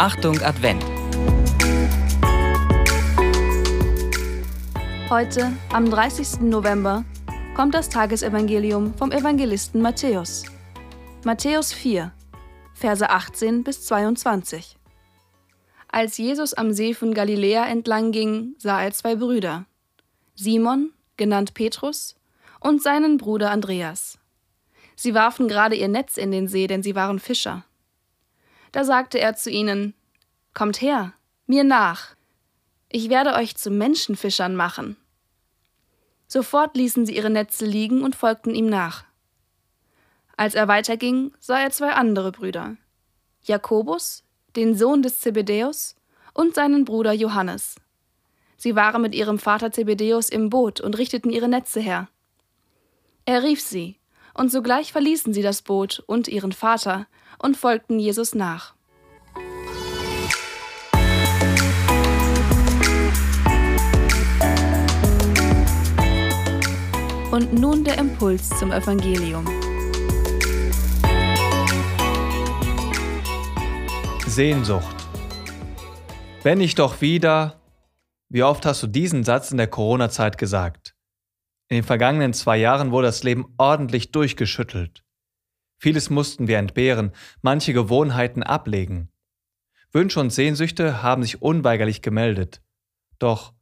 Achtung 0.00 0.40
Advent. 0.42 0.84
Heute, 5.10 5.52
am 5.72 5.90
30. 5.90 6.42
November, 6.42 7.04
kommt 7.56 7.74
das 7.74 7.88
Tagesevangelium 7.88 8.94
vom 8.94 9.10
Evangelisten 9.10 9.82
Matthäus. 9.82 10.44
Matthäus 11.24 11.72
4, 11.72 12.12
Verse 12.74 13.10
18 13.10 13.64
bis 13.64 13.86
22. 13.86 14.76
Als 15.88 16.16
Jesus 16.16 16.54
am 16.54 16.72
See 16.72 16.94
von 16.94 17.12
Galiläa 17.12 17.66
entlang 17.66 18.12
ging, 18.12 18.54
sah 18.58 18.80
er 18.80 18.92
zwei 18.92 19.16
Brüder, 19.16 19.66
Simon, 20.36 20.92
genannt 21.16 21.54
Petrus, 21.54 22.14
und 22.60 22.80
seinen 22.80 23.16
Bruder 23.16 23.50
Andreas. 23.50 24.20
Sie 24.94 25.14
warfen 25.14 25.48
gerade 25.48 25.74
ihr 25.74 25.88
Netz 25.88 26.16
in 26.16 26.30
den 26.30 26.46
See, 26.46 26.68
denn 26.68 26.84
sie 26.84 26.94
waren 26.94 27.18
Fischer. 27.18 27.64
Da 28.72 28.84
sagte 28.84 29.18
er 29.18 29.34
zu 29.34 29.50
ihnen, 29.50 29.94
Kommt 30.54 30.80
her, 30.80 31.12
mir 31.46 31.64
nach, 31.64 32.16
ich 32.88 33.10
werde 33.10 33.34
euch 33.34 33.56
zu 33.56 33.70
Menschenfischern 33.70 34.56
machen. 34.56 34.96
Sofort 36.26 36.76
ließen 36.76 37.06
sie 37.06 37.16
ihre 37.16 37.30
Netze 37.30 37.64
liegen 37.64 38.02
und 38.02 38.16
folgten 38.16 38.54
ihm 38.54 38.66
nach. 38.66 39.04
Als 40.36 40.54
er 40.54 40.68
weiterging, 40.68 41.32
sah 41.38 41.58
er 41.58 41.70
zwei 41.70 41.92
andere 41.92 42.32
Brüder, 42.32 42.76
Jakobus, 43.42 44.24
den 44.56 44.76
Sohn 44.76 45.02
des 45.02 45.20
Zebedäus, 45.20 45.96
und 46.34 46.54
seinen 46.54 46.84
Bruder 46.84 47.12
Johannes. 47.12 47.76
Sie 48.56 48.76
waren 48.76 49.02
mit 49.02 49.14
ihrem 49.14 49.38
Vater 49.38 49.72
Zebedäus 49.72 50.28
im 50.28 50.50
Boot 50.50 50.80
und 50.80 50.96
richteten 50.96 51.30
ihre 51.30 51.48
Netze 51.48 51.80
her. 51.80 52.08
Er 53.24 53.42
rief 53.42 53.60
sie, 53.60 53.97
und 54.38 54.52
sogleich 54.52 54.92
verließen 54.92 55.34
sie 55.34 55.42
das 55.42 55.62
Boot 55.62 56.02
und 56.06 56.28
ihren 56.28 56.52
Vater 56.52 57.08
und 57.40 57.56
folgten 57.56 57.98
Jesus 57.98 58.36
nach. 58.36 58.74
Und 67.32 67.52
nun 67.52 67.84
der 67.84 67.98
Impuls 67.98 68.48
zum 68.58 68.70
Evangelium. 68.70 69.44
Sehnsucht. 74.26 74.96
Wenn 76.44 76.60
ich 76.60 76.74
doch 76.76 77.00
wieder. 77.00 77.60
Wie 78.30 78.42
oft 78.42 78.66
hast 78.66 78.82
du 78.82 78.86
diesen 78.86 79.24
Satz 79.24 79.50
in 79.50 79.56
der 79.56 79.68
Corona-Zeit 79.68 80.38
gesagt? 80.38 80.94
In 81.68 81.76
den 81.76 81.84
vergangenen 81.84 82.32
zwei 82.32 82.56
Jahren 82.56 82.90
wurde 82.90 83.08
das 83.08 83.22
Leben 83.22 83.52
ordentlich 83.58 84.10
durchgeschüttelt. 84.10 85.04
Vieles 85.78 86.10
mussten 86.10 86.48
wir 86.48 86.58
entbehren, 86.58 87.12
manche 87.42 87.72
Gewohnheiten 87.72 88.42
ablegen. 88.42 89.10
Wünsche 89.92 90.20
und 90.20 90.30
Sehnsüchte 90.30 91.02
haben 91.02 91.22
sich 91.22 91.40
unweigerlich 91.40 92.02
gemeldet. 92.02 92.62
Doch 93.18 93.54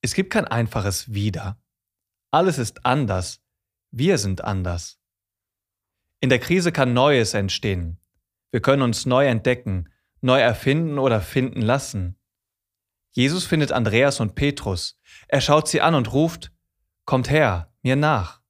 es 0.00 0.14
gibt 0.14 0.32
kein 0.32 0.46
einfaches 0.46 1.14
Wieder. 1.14 1.60
Alles 2.30 2.58
ist 2.58 2.84
anders. 2.84 3.40
Wir 3.90 4.18
sind 4.18 4.42
anders. 4.42 4.98
In 6.20 6.28
der 6.28 6.38
Krise 6.38 6.72
kann 6.72 6.92
Neues 6.92 7.34
entstehen. 7.34 7.98
Wir 8.50 8.60
können 8.60 8.82
uns 8.82 9.06
neu 9.06 9.26
entdecken, 9.26 9.88
neu 10.20 10.40
erfinden 10.40 10.98
oder 10.98 11.20
finden 11.20 11.62
lassen. 11.62 12.18
Jesus 13.12 13.44
findet 13.44 13.72
Andreas 13.72 14.20
und 14.20 14.34
Petrus. 14.34 14.98
Er 15.28 15.40
schaut 15.40 15.68
sie 15.68 15.80
an 15.80 15.94
und 15.94 16.12
ruft, 16.12 16.52
Kommt 17.04 17.30
her, 17.30 17.72
mir 17.82 17.96
nach. 17.96 18.40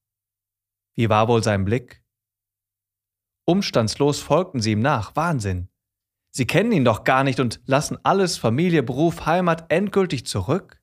Wie 0.95 1.08
war 1.08 1.28
wohl 1.28 1.42
sein 1.42 1.64
Blick? 1.64 2.05
Umstandslos 3.44 4.20
folgten 4.20 4.61
sie 4.61 4.72
ihm 4.72 4.81
nach, 4.81 5.17
Wahnsinn. 5.17 5.69
Sie 6.31 6.47
kennen 6.47 6.72
ihn 6.72 6.84
doch 6.84 7.05
gar 7.05 7.25
nicht 7.25 7.41
und 7.41 7.61
lassen 7.67 7.98
alles, 8.05 8.36
Familie, 8.36 8.83
Beruf, 8.83 9.27
Heimat 9.27 9.70
endgültig 9.70 10.26
zurück? 10.26 10.81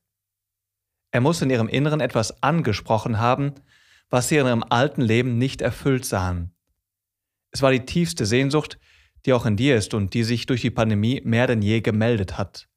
Er 1.12 1.20
muss 1.20 1.42
in 1.42 1.50
ihrem 1.50 1.68
Inneren 1.68 2.00
etwas 2.00 2.42
angesprochen 2.42 3.18
haben, 3.18 3.54
was 4.10 4.28
sie 4.28 4.36
in 4.36 4.46
ihrem 4.46 4.64
alten 4.68 5.00
Leben 5.00 5.38
nicht 5.38 5.62
erfüllt 5.62 6.04
sahen. 6.04 6.54
Es 7.50 7.62
war 7.62 7.72
die 7.72 7.84
tiefste 7.84 8.26
Sehnsucht, 8.26 8.78
die 9.26 9.32
auch 9.32 9.46
in 9.46 9.56
dir 9.56 9.76
ist 9.76 9.94
und 9.94 10.14
die 10.14 10.24
sich 10.24 10.46
durch 10.46 10.60
die 10.60 10.70
Pandemie 10.70 11.20
mehr 11.24 11.46
denn 11.46 11.62
je 11.62 11.80
gemeldet 11.80 12.38
hat. 12.38 12.68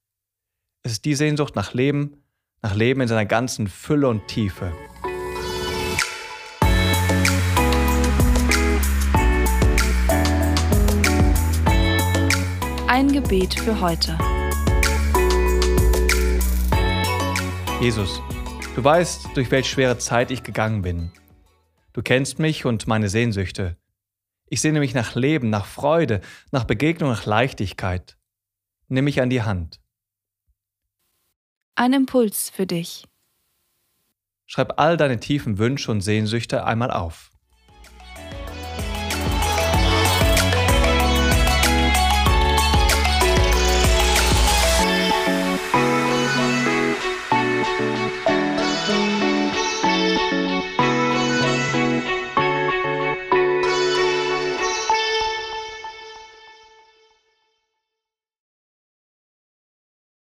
Es 0.83 0.93
ist 0.93 1.05
die 1.05 1.15
Sehnsucht 1.15 1.55
nach 1.55 1.73
Leben, 1.73 2.23
nach 2.61 2.75
Leben 2.75 3.01
in 3.01 3.07
seiner 3.07 3.25
ganzen 3.25 3.67
Fülle 3.67 4.07
und 4.07 4.27
Tiefe. 4.27 4.73
Ein 12.95 13.11
Gebet 13.11 13.55
für 13.55 13.81
heute. 13.81 14.15
Jesus, 17.81 18.21
du 18.75 18.83
weißt, 18.83 19.29
durch 19.33 19.49
welch 19.49 19.67
schwere 19.67 19.97
Zeit 19.97 20.29
ich 20.29 20.43
gegangen 20.43 20.83
bin. 20.83 21.11
Du 21.93 22.03
kennst 22.03 22.37
mich 22.37 22.65
und 22.65 22.85
meine 22.85 23.09
Sehnsüchte. 23.09 23.77
Ich 24.45 24.61
sehne 24.61 24.79
mich 24.79 24.93
nach 24.93 25.15
Leben, 25.15 25.49
nach 25.49 25.65
Freude, 25.65 26.21
nach 26.51 26.65
Begegnung, 26.65 27.09
nach 27.09 27.25
Leichtigkeit. 27.25 28.15
Nimm 28.89 29.05
mich 29.05 29.21
an 29.21 29.31
die 29.31 29.41
Hand. 29.41 29.81
Ein 31.73 31.93
Impuls 31.93 32.51
für 32.51 32.67
dich. 32.67 33.07
Schreib 34.45 34.79
all 34.79 34.97
deine 34.97 35.19
tiefen 35.19 35.57
Wünsche 35.57 35.89
und 35.89 36.01
Sehnsüchte 36.01 36.63
einmal 36.63 36.91
auf. 36.91 37.32